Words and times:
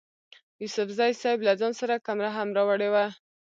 یوسفزي 0.61 1.11
صیب 1.21 1.39
له 1.47 1.53
ځان 1.59 1.73
سره 1.81 2.03
کمره 2.05 2.29
هم 2.37 2.49
راوړې 2.57 2.89
وه. 2.93 3.05